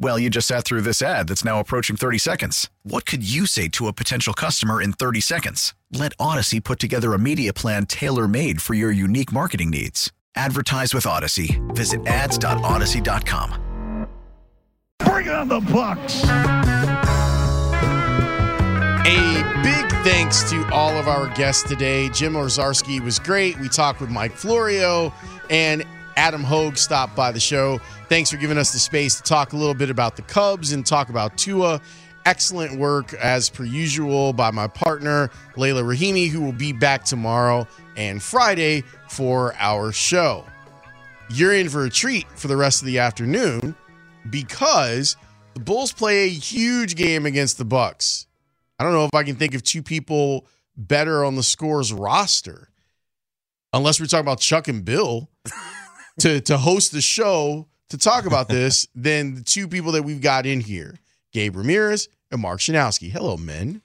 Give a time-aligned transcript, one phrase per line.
[0.00, 2.70] Well, you just sat through this ad that's now approaching 30 seconds.
[2.84, 5.74] What could you say to a potential customer in 30 seconds?
[5.92, 10.12] Let Audacy put together a media plan tailor made for your unique marketing needs.
[10.36, 11.58] Advertise with Audacy.
[11.74, 14.06] Visit ads.audacy.com.
[15.04, 16.22] Bring on the Bucks.
[19.04, 22.08] A big thanks to all of our guests today.
[22.10, 23.58] Jim Owczarski was great.
[23.58, 25.12] We talked with Mike Florio
[25.50, 25.82] and
[26.18, 27.78] Adam Hoge stopped by the show.
[28.08, 30.84] Thanks for giving us the space to talk a little bit about the Cubs and
[30.84, 31.80] talk about Tua.
[32.26, 37.68] Excellent work as per usual by my partner, Laila Rahimi, who will be back tomorrow
[37.96, 40.44] and Friday for our show.
[41.30, 43.76] You're in for a treat for the rest of the afternoon
[44.28, 45.16] because
[45.54, 48.26] the Bulls play a huge game against the Bucks.
[48.80, 52.70] I don't know if I can think of two people better on the scores roster,
[53.72, 55.30] unless we're talking about Chuck and Bill,
[56.18, 60.20] to to host the show to talk about this than the two people that we've
[60.20, 60.94] got in here,
[61.32, 63.10] Gabe Ramirez and Mark Schanowski.
[63.10, 63.82] Hello, men.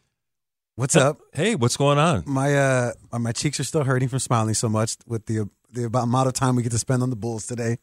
[0.75, 1.19] What's up?
[1.33, 2.23] Hey, what's going on?
[2.25, 6.27] My uh, my cheeks are still hurting from smiling so much with the the amount
[6.27, 7.77] of time we get to spend on the Bulls today.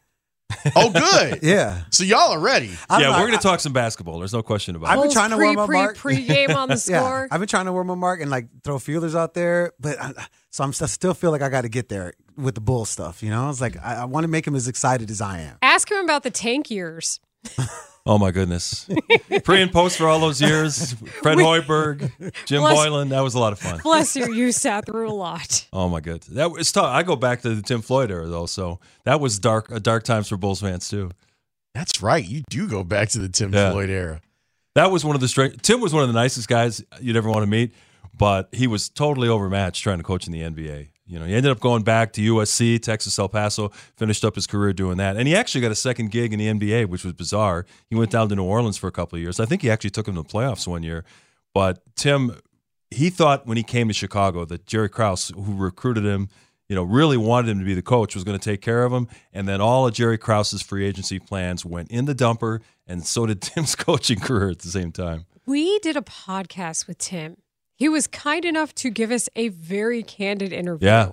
[0.76, 1.40] Oh, good.
[1.42, 1.82] Yeah.
[1.90, 2.70] So y'all are ready.
[2.88, 4.18] I'm yeah, not- we're going to talk some basketball.
[4.18, 4.92] There's no question about it.
[4.98, 5.96] I've been trying to pre, warm up, pre, Mark.
[5.96, 7.28] Pre-game on the Yeah, score.
[7.30, 10.12] I've been trying to warm up, Mark, and like throw feelers out there, but I,
[10.50, 13.22] so I'm I still feel like I got to get there with the Bull stuff.
[13.22, 15.56] You know, it's like I, I want to make him as excited as I am.
[15.62, 17.20] Ask him about the tank years.
[18.06, 18.88] Oh my goodness.
[19.44, 20.94] Pre and post for all those years.
[21.22, 22.10] Fred We- Hoiberg,
[22.46, 23.10] Jim Bless- Boylan.
[23.10, 23.80] That was a lot of fun.
[23.82, 25.66] Bless you, you sat through a lot.
[25.72, 26.26] Oh my goodness.
[26.28, 26.86] That was tough.
[26.86, 30.04] I go back to the Tim Floyd era though, so that was dark uh, dark
[30.04, 31.10] times for Bulls fans too.
[31.74, 32.24] That's right.
[32.24, 33.70] You do go back to the Tim Yeah.
[33.72, 34.20] Floyd era.
[34.76, 37.28] That was one of the straight Tim was one of the nicest guys you'd ever
[37.28, 37.74] want to meet,
[38.16, 40.88] but he was totally overmatched trying to coach in the NBA.
[41.10, 44.46] You know, he ended up going back to USC, Texas El Paso, finished up his
[44.46, 45.16] career doing that.
[45.16, 47.66] And he actually got a second gig in the NBA, which was bizarre.
[47.88, 49.40] He went down to New Orleans for a couple of years.
[49.40, 51.04] I think he actually took him to the playoffs one year.
[51.52, 52.38] But Tim,
[52.92, 56.28] he thought when he came to Chicago that Jerry Krause, who recruited him,
[56.68, 58.92] you know, really wanted him to be the coach, was going to take care of
[58.92, 59.08] him.
[59.32, 63.26] And then all of Jerry Krause's free agency plans went in the dumper, and so
[63.26, 65.26] did Tim's coaching career at the same time.
[65.44, 67.36] We did a podcast with Tim.
[67.80, 71.12] He was kind enough to give us a very candid interview Yeah.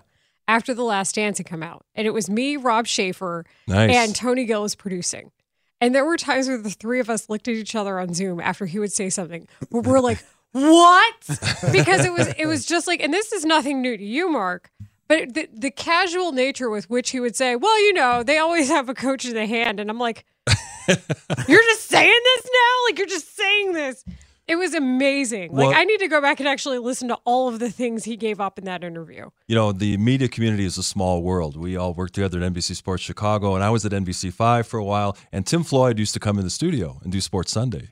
[0.50, 1.86] after The Last Dance had come out.
[1.96, 3.96] And it was me, Rob Schaefer, Nice.
[3.96, 5.32] and Tony Gill was producing.
[5.80, 8.42] And there were times where the three of us looked at each other on Zoom
[8.42, 11.16] after he would say something where we're like, what?
[11.72, 14.70] Because it was it was just like, and this is nothing new to you, Mark,
[15.08, 18.68] but the, the casual nature with which he would say, well, you know, they always
[18.68, 19.80] have a coach in the hand.
[19.80, 20.26] And I'm like,
[20.88, 22.86] you're just saying this now?
[22.90, 24.04] Like you're just saying this.
[24.48, 25.54] It was amazing.
[25.54, 28.16] Like I need to go back and actually listen to all of the things he
[28.16, 29.30] gave up in that interview.
[29.48, 31.58] you know, the media community is a small world.
[31.58, 34.78] We all work together at NBC Sports Chicago, and I was at NBC Five for
[34.78, 35.18] a while.
[35.32, 37.90] And Tim Floyd used to come in the studio and do Sports Sunday,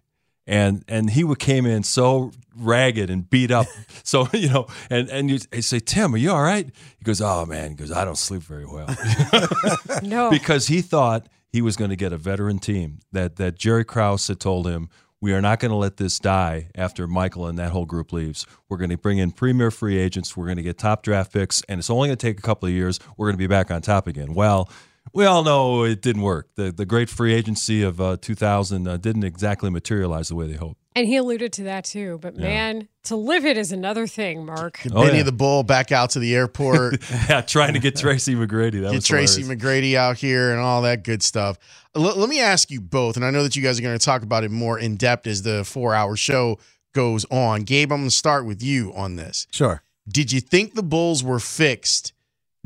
[0.47, 3.67] and and he would came in so ragged and beat up.
[4.03, 6.67] So you know, and and you say, Tim, are you all right?
[6.99, 8.88] He goes, Oh man, he goes, I don't sleep very well
[10.03, 10.29] No.
[10.38, 12.99] because he thought he was going to get a veteran team.
[13.11, 14.89] That that Jerry Krause had told him,
[15.21, 18.45] we are not going to let this die after Michael and that whole group leaves.
[18.69, 20.35] We're going to bring in premier free agents.
[20.35, 22.67] We're going to get top draft picks, and it's only going to take a couple
[22.67, 22.99] of years.
[23.17, 24.33] We're going to be back on top again.
[24.33, 24.69] Well.
[25.13, 26.49] We all know it didn't work.
[26.55, 30.56] The the great free agency of uh, 2000 uh, didn't exactly materialize the way they
[30.56, 30.81] hoped.
[30.95, 32.19] And he alluded to that too.
[32.21, 34.80] But man, to live it is another thing, Mark.
[34.94, 35.24] Oh, Benny yeah.
[35.24, 37.03] the Bull back out to the airport.
[37.30, 38.81] yeah, trying to get Tracy McGrady.
[38.81, 39.62] That get was Tracy hilarious.
[39.63, 41.57] McGrady out here and all that good stuff.
[41.95, 44.03] L- let me ask you both, and I know that you guys are going to
[44.03, 46.59] talk about it more in depth as the four hour show
[46.94, 47.63] goes on.
[47.63, 49.47] Gabe, I'm going to start with you on this.
[49.51, 49.83] Sure.
[50.07, 52.13] Did you think the Bulls were fixed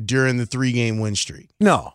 [0.04, 1.50] during the three game win streak?
[1.60, 1.94] No,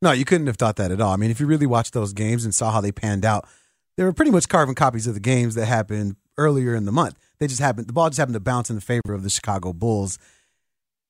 [0.00, 1.12] no, you couldn't have thought that at all.
[1.12, 3.48] I mean, if you really watched those games and saw how they panned out,
[3.96, 7.16] they were pretty much carbon copies of the games that happened earlier in the month.
[7.38, 9.72] They just happened, the ball just happened to bounce in the favor of the Chicago
[9.72, 10.18] Bulls.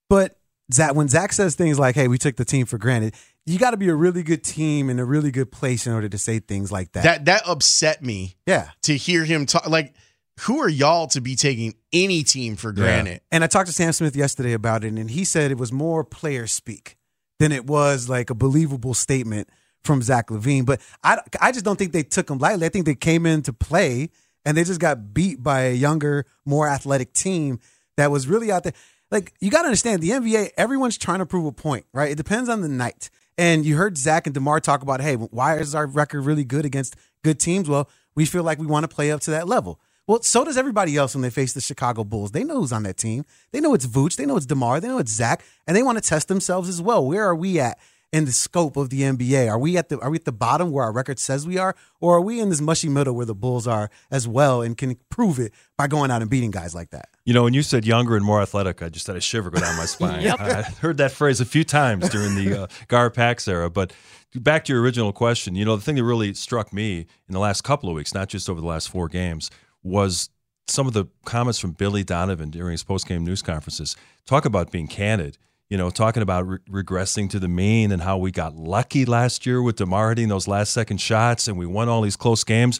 [0.09, 0.39] But
[0.73, 3.15] Zach, when Zach says things like, "Hey, we took the team for granted,"
[3.47, 6.09] you got to be a really good team in a really good place in order
[6.09, 7.03] to say things like that.
[7.03, 8.37] That that upset me.
[8.47, 8.71] Yeah.
[8.83, 9.95] To hear him talk like
[10.41, 13.21] who are y'all to be taking any team for granted?
[13.31, 16.05] And I talked to Sam Smith yesterday about it, and he said it was more
[16.05, 16.97] player speak
[17.39, 19.49] than it was like a believable statement
[19.85, 20.67] from Zach LaVine.
[20.67, 22.67] But I, I just don't think they took him lightly.
[22.67, 24.11] I think they came in to play,
[24.45, 27.61] and they just got beat by a younger, more athletic team
[27.97, 28.75] that was really out there.
[29.11, 32.11] Like, you got to understand, the NBA, everyone's trying to prove a point, right?
[32.11, 33.11] It depends on the night.
[33.37, 36.65] And you heard Zach and DeMar talk about, hey, why is our record really good
[36.65, 37.69] against good teams?
[37.69, 39.81] Well, we feel like we want to play up to that level.
[40.07, 42.33] Well, so does everybody else when they face the Chicago Bulls.
[42.33, 43.25] They know who's on that team.
[43.53, 44.17] They know it's Vooch.
[44.17, 44.81] They know it's DeMar.
[44.81, 45.45] They know it's Zach.
[45.67, 47.07] And they want to test themselves as well.
[47.07, 47.79] Where are we at
[48.13, 49.51] in the scope of the NBA?
[49.51, 51.75] Are we at the are we at the bottom where our record says we are?
[52.01, 54.97] Or are we in this mushy middle where the Bulls are as well and can
[55.09, 57.09] prove it by going out and beating guys like that?
[57.25, 59.61] You know, when you said younger and more athletic, I just had a shiver go
[59.61, 60.21] down my spine.
[60.23, 60.41] Yep.
[60.41, 63.71] I heard that phrase a few times during the uh, Gar Pax era.
[63.71, 63.93] But
[64.35, 67.41] back to your original question, you know, the thing that really struck me in the
[67.41, 69.51] last couple of weeks, not just over the last four games,
[69.83, 70.29] was
[70.69, 73.97] some of the comments from Billy Donovan during his post-game news conferences.
[74.27, 75.39] Talk about being candid.
[75.73, 79.47] You know, talking about re- regressing to the mean and how we got lucky last
[79.47, 82.79] year with DeMar hitting those last second shots and we won all these close games.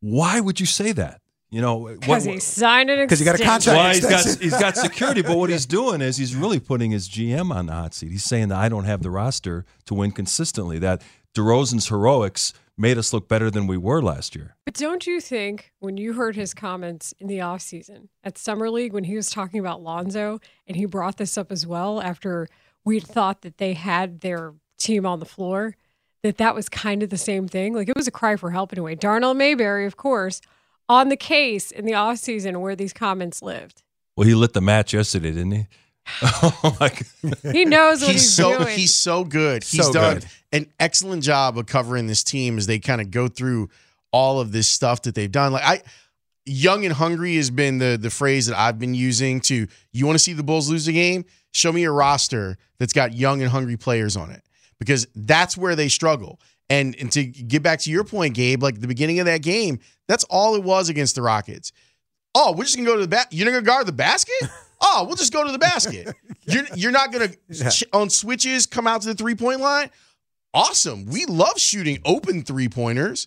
[0.00, 1.20] Why would you say that?
[1.50, 3.72] You know, Because he signed an 'Cause you got a extension.
[3.74, 4.02] contract.
[4.02, 7.08] well, he's got he's got security, but what he's doing is he's really putting his
[7.08, 8.10] GM on the hot seat.
[8.10, 10.80] He's saying that I don't have the roster to win consistently.
[10.80, 11.02] That
[11.36, 14.56] DeRozan's heroics made us look better than we were last year.
[14.64, 18.92] But don't you think when you heard his comments in the offseason at Summer League
[18.92, 22.48] when he was talking about Lonzo and he brought this up as well after
[22.84, 25.76] we'd thought that they had their team on the floor,
[26.22, 27.74] that that was kind of the same thing?
[27.74, 28.94] Like it was a cry for help in a way.
[28.94, 30.40] Darnell Mayberry, of course,
[30.88, 33.82] on the case in the offseason where these comments lived.
[34.16, 35.66] Well, he lit the match yesterday, didn't he?
[36.22, 37.54] oh my God.
[37.54, 38.78] He knows what he's, he's so doing.
[38.78, 39.64] he's so good.
[39.64, 40.26] He's So done good.
[40.52, 43.70] an excellent job of covering this team as they kind of go through
[44.12, 45.52] all of this stuff that they've done.
[45.52, 45.82] Like I
[46.46, 50.16] young and hungry has been the the phrase that I've been using to you want
[50.16, 51.24] to see the Bulls lose a game?
[51.52, 54.42] Show me a roster that's got young and hungry players on it.
[54.78, 56.40] Because that's where they struggle.
[56.68, 59.78] And and to get back to your point, Gabe, like the beginning of that game,
[60.08, 61.72] that's all it was against the Rockets.
[62.34, 63.28] Oh, we're just gonna go to the bat.
[63.30, 64.34] You're not gonna guard the basket.
[64.80, 66.14] Oh, we'll just go to the basket.
[66.46, 67.28] You're you're not gonna
[67.70, 69.90] ch- on switches come out to the three point line.
[70.52, 71.06] Awesome.
[71.06, 73.26] We love shooting open three pointers,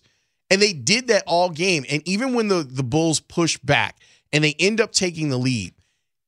[0.50, 1.84] and they did that all game.
[1.90, 3.96] And even when the the Bulls push back
[4.32, 5.74] and they end up taking the lead,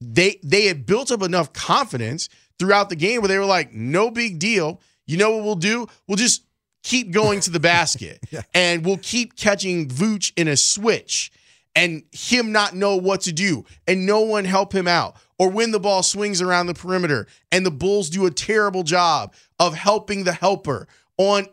[0.00, 2.28] they they had built up enough confidence
[2.58, 4.81] throughout the game where they were like, no big deal.
[5.06, 5.87] You know what we'll do?
[6.06, 6.44] We'll just
[6.82, 8.20] keep going to the basket
[8.55, 11.31] and we'll keep catching Vooch in a switch
[11.75, 15.17] and him not know what to do and no one help him out.
[15.38, 19.34] Or when the ball swings around the perimeter and the Bulls do a terrible job
[19.58, 20.87] of helping the helper
[21.17, 21.46] on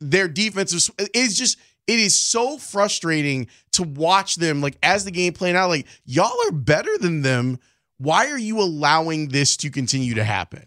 [0.00, 0.94] their defensive.
[0.98, 5.70] It's just, it is so frustrating to watch them like as the game playing out.
[5.70, 7.58] Like, y'all are better than them.
[7.98, 10.64] Why are you allowing this to continue to happen?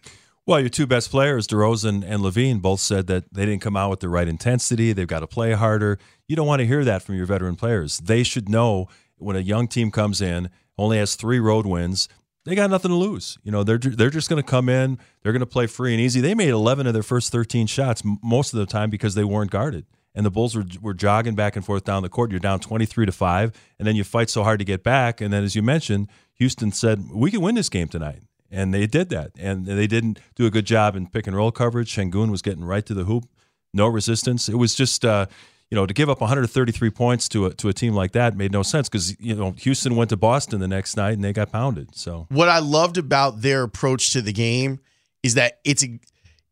[0.48, 3.90] Well, your two best players, DeRozan and LaVine, both said that they didn't come out
[3.90, 4.94] with the right intensity.
[4.94, 5.98] They've got to play harder.
[6.28, 7.98] You don't want to hear that from your veteran players.
[7.98, 8.88] They should know
[9.18, 12.08] when a young team comes in, only has three road wins,
[12.44, 13.40] they got nothing to lose.
[13.44, 16.02] You know, they're they're just going to come in, they're going to play free and
[16.02, 16.22] easy.
[16.22, 19.50] They made 11 of their first 13 shots most of the time because they weren't
[19.50, 19.86] guarded.
[20.14, 22.30] And the Bulls were, were jogging back and forth down the court.
[22.32, 25.20] You're down 23 to 5, and then you fight so hard to get back.
[25.20, 28.22] And then, as you mentioned, Houston said, We can win this game tonight.
[28.56, 29.32] And they did that.
[29.38, 31.94] And they didn't do a good job in pick and roll coverage.
[31.94, 33.26] Sengun was getting right to the hoop,
[33.74, 34.48] no resistance.
[34.48, 35.26] It was just, uh,
[35.70, 38.54] you know, to give up 133 points to a, to a team like that made
[38.54, 41.52] no sense because, you know, Houston went to Boston the next night and they got
[41.52, 41.96] pounded.
[41.96, 44.80] So, what I loved about their approach to the game
[45.22, 46.00] is that it's a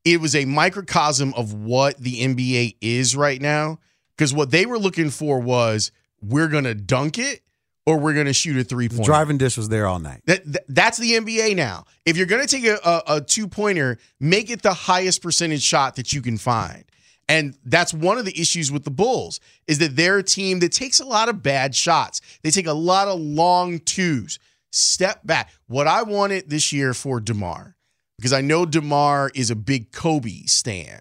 [0.04, 3.80] it was a microcosm of what the NBA is right now.
[4.18, 5.92] Because what they were looking for was
[6.22, 7.44] we're gonna dunk it
[7.86, 9.06] or we're gonna shoot a three The point.
[9.06, 10.22] driving dish was there all night.
[10.26, 11.86] That, that- that's the NBA now.
[12.06, 15.96] If you're gonna take a, a, a two pointer, make it the highest percentage shot
[15.98, 16.84] that you can find.
[17.30, 20.74] And that's one of the issues with the Bulls is that they're a team that
[20.74, 22.20] takes a lot of bad shots.
[22.42, 24.40] They take a lot of long twos.
[24.72, 25.52] Step back.
[25.68, 27.76] What I wanted this year for DeMar,
[28.18, 31.00] because I know DeMar is a big Kobe stan.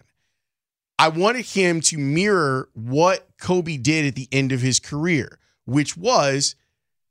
[0.98, 5.96] I wanted him to mirror what Kobe did at the end of his career, which
[5.96, 6.54] was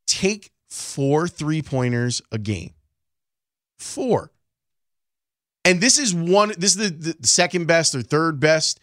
[0.07, 2.73] take four three pointers a game.
[3.77, 4.31] Four.
[5.63, 8.79] And this is one, this is the, the second best or third best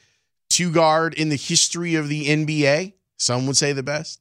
[0.49, 2.95] two guard in the history of the NBA.
[3.17, 4.21] Some would say the best.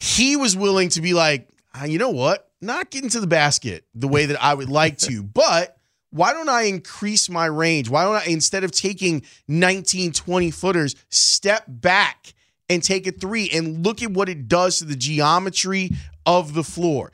[0.00, 2.50] He was willing to be like, "Ah, you know what?
[2.60, 5.76] Not getting to the basket the way that I would like to, but
[6.10, 7.90] why don't I increase my range?
[7.90, 12.34] Why don't I, instead of taking 19, 20 footers, step back
[12.68, 15.90] and take a three and look at what it does to the geometry
[16.24, 17.12] of the floor?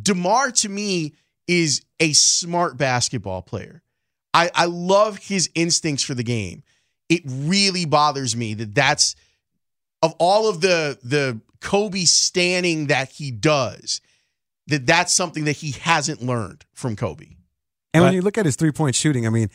[0.00, 1.14] DeMar to me
[1.48, 3.82] is a smart basketball player.
[4.32, 6.62] I, I love his instincts for the game.
[7.08, 9.16] It really bothers me that that's
[10.02, 14.00] of all of the the Kobe standing that he does,
[14.68, 17.26] that that's something that he hasn't learned from Kobe.
[17.92, 19.50] And when you look at his three point shooting, I mean,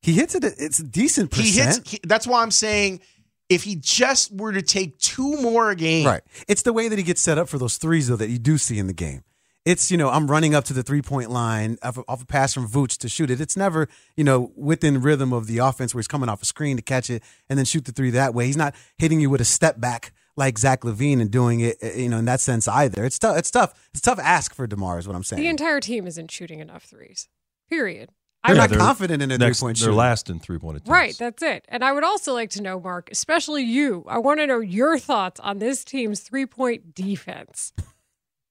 [0.00, 0.44] he hits it.
[0.44, 1.46] It's a decent percent.
[1.48, 1.90] He hits.
[1.90, 3.00] he- that's why I'm saying
[3.48, 6.22] if he just were to take two more a game, Right.
[6.48, 8.58] It's the way that he gets set up for those threes, though, that you do
[8.58, 9.22] see in the game.
[9.64, 12.54] It's, you know, I'm running up to the three point line off, off a pass
[12.54, 13.40] from Vooch to shoot it.
[13.40, 16.76] It's never, you know, within rhythm of the offense where he's coming off a screen
[16.76, 18.46] to catch it and then shoot the three that way.
[18.46, 21.88] He's not hitting you with a step back like Zach LaVine and doing it, uh,
[21.96, 23.04] you know, in that sense either.
[23.04, 23.38] It's tough.
[23.38, 23.88] It's tough.
[23.92, 25.42] It's tough ask for DeMar, is what I'm saying.
[25.42, 27.28] The entire team isn't shooting enough threes.
[27.68, 28.10] Period.
[28.46, 30.90] They're I not confident in their next, three point They're last in three point attempts.
[30.90, 31.64] Right, that's it.
[31.68, 34.04] And I would also like to know, Mark, especially you.
[34.08, 37.72] I want to know your thoughts on this team's three point defense.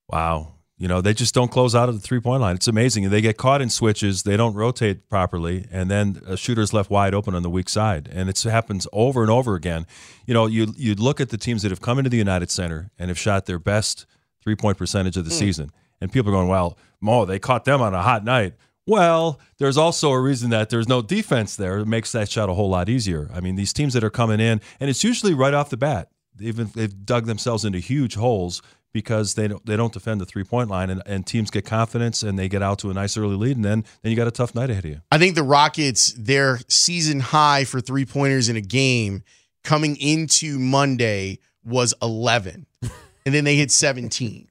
[0.07, 0.55] Wow.
[0.77, 2.55] You know, they just don't close out of the three point line.
[2.55, 3.09] It's amazing.
[3.09, 7.13] They get caught in switches, they don't rotate properly, and then a shooter's left wide
[7.13, 8.09] open on the weak side.
[8.11, 9.87] And it happens over and over again.
[10.25, 12.91] You know, you you look at the teams that have come into the United Center
[12.99, 14.05] and have shot their best
[14.41, 15.39] three point percentage of the hmm.
[15.39, 15.71] season,
[16.01, 18.55] and people are going, Well, Mo, they caught them on a hot night.
[18.87, 21.79] Well, there's also a reason that there's no defense there.
[21.79, 23.29] It makes that shot a whole lot easier.
[23.33, 26.09] I mean, these teams that are coming in, and it's usually right off the bat.
[26.35, 28.61] They've, they've dug themselves into huge holes
[28.95, 32.23] because they don't they don't defend the three point line, and, and teams get confidence
[32.23, 34.31] and they get out to a nice early lead, and then then you got a
[34.31, 35.01] tough night ahead of you.
[35.11, 39.23] I think the Rockets, their season high for three pointers in a game
[39.65, 42.65] coming into Monday was 11.
[42.81, 44.47] and then they hit 17.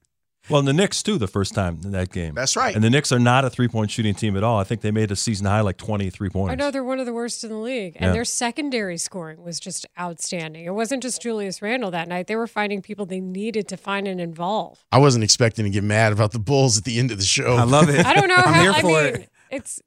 [0.50, 2.34] Well, and the Knicks too, the first time in that game.
[2.34, 2.74] That's right.
[2.74, 4.58] And the Knicks are not a three point shooting team at all.
[4.60, 6.52] I think they made a season high like 23 points.
[6.52, 8.12] I know they're one of the worst in the league, and Yeah.
[8.12, 10.64] their secondary scoring was just outstanding.
[10.66, 14.06] It wasn't just Julius Randle that night; they were finding people they needed to find
[14.06, 14.84] and involve.
[14.92, 17.54] I wasn't expecting to get mad about the Bulls at the end of the show.
[17.56, 18.04] I love it.
[18.04, 18.60] I don't know I'm how.
[18.60, 19.30] here I for mean, it.
[19.50, 19.80] it's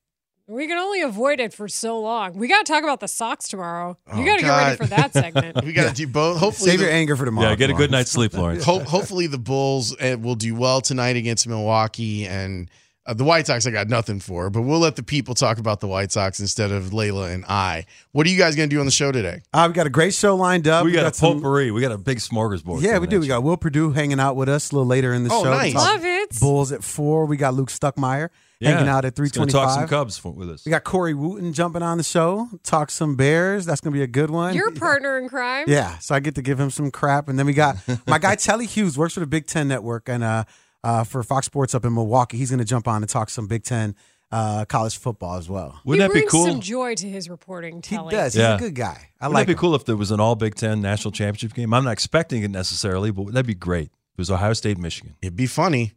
[0.48, 2.34] we can only avoid it for so long.
[2.34, 3.98] We got to talk about the Sox tomorrow.
[4.12, 4.77] Oh, you got to get ready God.
[4.77, 5.62] for that segment.
[5.66, 6.38] we got to do both.
[6.39, 7.50] Hopefully, Save the- your anger for tomorrow.
[7.50, 7.92] yeah, get a good on.
[7.92, 8.63] night's sleep, Lawrence.
[8.63, 12.70] Ho- hopefully the Bulls uh, will do well tonight against Milwaukee and
[13.08, 13.66] uh, the White Sox.
[13.66, 16.72] I got nothing for, but we'll let the people talk about the White Sox instead
[16.72, 17.86] of Laila and I.
[18.12, 19.42] What are you guys going to do on the show today?
[19.54, 20.86] Uh, we got a great show lined up.
[20.86, 21.72] we got, a some- potpourri.
[21.72, 22.82] We got a big smorgasbord.
[22.82, 23.20] Yeah, we do.
[23.20, 25.52] We got Will Perdue hanging out with us a little later in the Oh, show.
[25.52, 25.74] nice.
[25.76, 26.40] Love it.
[26.40, 27.26] Bulls at four.
[27.26, 28.72] We got Luke Stuckmeyer yeah.
[28.72, 29.88] hanging out at three He's Talk some.
[29.88, 30.66] Cubs for, with us.
[30.66, 32.50] We got Corey Wootton jumping on the show.
[32.64, 33.66] Talk some Bears.
[33.66, 34.56] That's gonna be a good one.
[34.56, 35.66] Your partner in crime.
[35.68, 38.36] Yeah, so I get to give him some crap, and then we got my guy
[38.38, 40.46] Telly Hughes works for the Big Ten Network and uh,
[40.88, 42.38] uh, for Fox Sports up in Milwaukee.
[42.38, 43.96] He's gonna jump on and talk some Big Ten
[44.32, 45.79] uh, college football as well.
[45.86, 46.46] Wouldn't he that be brings cool?
[46.46, 47.75] some joy to his reporting.
[47.77, 48.12] He Telly.
[48.12, 48.34] does.
[48.34, 48.56] He's Yeah.
[48.56, 49.10] a good guy.
[49.22, 49.41] I Wouldn't like.
[49.48, 49.60] that be him.
[49.60, 51.74] cool if there was an all Big Ten national championship game?
[51.74, 53.86] I'm not expecting it necessarily, but that'd be great.
[53.88, 55.15] It was Ohio State, Michigan.
[55.22, 55.94] It'd be funny.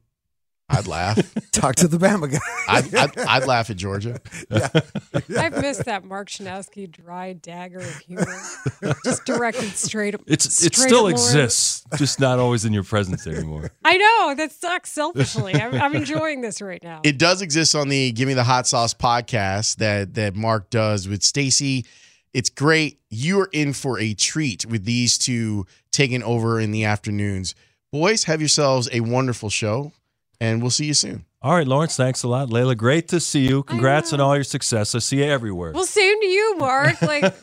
[0.70, 1.18] I'd laugh.
[1.52, 2.38] Talk to the Bama guy.
[2.68, 4.20] I'd, I'd, I'd laugh at Georgia.
[4.50, 8.36] I've missed that Mark Schanowski dry dagger of humor,
[9.04, 10.14] just directed straight.
[10.26, 13.72] It's it still exists, just not always in your presence anymore.
[13.84, 14.92] I know that sucks.
[14.92, 17.00] Selfishly, I'm, I'm enjoying this right now.
[17.02, 21.08] It does exist on the Give Me the Hot Sauce podcast that that Mark does
[21.08, 21.84] with Stacy.
[22.32, 23.00] It's great.
[23.10, 27.56] You are in for a treat with these two taking over in the afternoons.
[27.92, 29.92] Boys, have yourselves a wonderful show,
[30.40, 31.24] and we'll see you soon.
[31.42, 32.50] All right, Lawrence, thanks a lot.
[32.50, 33.62] Laila, great to see you.
[33.62, 34.94] Congrats on all your success.
[34.94, 35.72] I see you everywhere.
[35.72, 37.00] well, same to you, Mark.
[37.02, 37.34] Like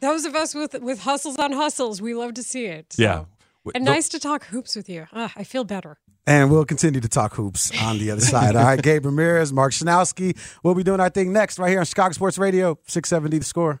[0.00, 2.92] those of us with with hustles on hustles, we love to see it.
[2.92, 3.02] So.
[3.02, 3.24] yeah.
[3.74, 5.06] and Don't- nice to talk hoops with you.
[5.12, 5.98] Ah, I feel better.
[6.28, 8.56] And we'll continue to talk hoops on the other side.
[8.56, 10.36] All right, Gabe Ramirez, Mark Schanowski.
[10.64, 13.80] We'll be doing our thing next right here on Chicago Sports Radio, 670 The Score.